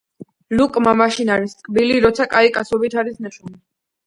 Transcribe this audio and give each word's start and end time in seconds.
„ლუკმა 0.61 0.93
მაშინ 1.01 1.29
არის 1.35 1.53
ტკბილი, 1.59 2.01
როცა 2.07 2.27
კაი 2.33 2.51
კაცობით 2.57 2.97
არის 3.05 3.23
ნაშოვნი.“ 3.29 3.57